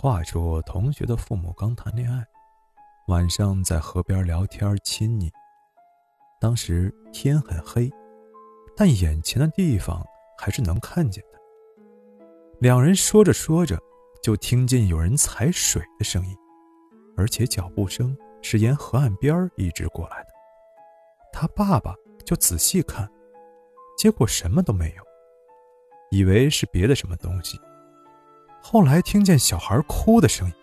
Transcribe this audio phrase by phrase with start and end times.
[0.00, 2.24] 话说，同学的父母刚谈恋爱，
[3.08, 5.28] 晚上在河边聊天亲昵。
[6.40, 7.90] 当时天很黑，
[8.76, 10.06] 但眼前的地方
[10.38, 11.38] 还是能看见的。
[12.60, 13.76] 两人说着说着，
[14.22, 16.36] 就听见有人踩水的声音，
[17.16, 20.28] 而且脚步声是沿河岸边一直过来的。
[21.32, 21.92] 他爸爸
[22.24, 23.10] 就仔细看，
[23.98, 25.02] 结果什么都没有，
[26.12, 27.58] 以为是别的什么东西。
[28.70, 30.54] 后来听见小孩哭的声音，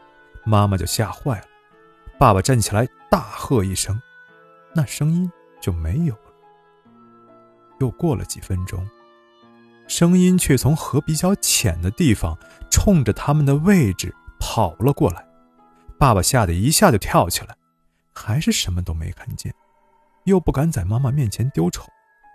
[0.44, 1.46] 妈妈就吓坏了。
[2.20, 4.00] 爸爸站起来大喝一声，
[4.76, 6.22] 那声音就没有了。
[7.80, 8.88] 又过了几分钟，
[9.88, 12.38] 声音却从河比较浅的地方
[12.70, 15.28] 冲着他们的位置跑了过来。
[15.98, 17.56] 爸爸吓得一下就跳起来，
[18.14, 19.52] 还是什么都没看见，
[20.26, 21.88] 又不敢在妈妈面前丢丑，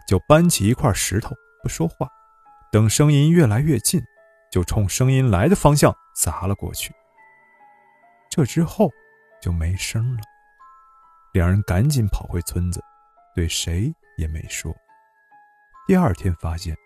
[0.09, 1.32] 就搬起一块石头
[1.62, 2.09] 不说话，
[2.73, 4.02] 等声音越来越近。
[4.50, 6.92] 就冲声音来的方向砸了过去。
[8.29, 8.90] 这之后
[9.40, 10.20] 就没声了。
[11.32, 12.82] 两人赶紧跑回村子，
[13.34, 14.74] 对谁也没说。
[15.87, 16.76] 第二天发现，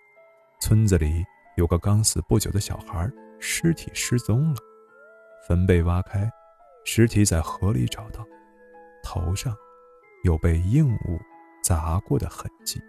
[0.61, 1.25] 村子里
[1.57, 4.57] 有个刚死不久的小孩尸体失踪了，
[5.49, 6.31] 坟被挖开，
[6.85, 8.25] 尸体在河里找到，
[9.03, 9.55] 头上
[10.25, 11.21] 有被硬物
[11.63, 12.81] 砸过的痕迹。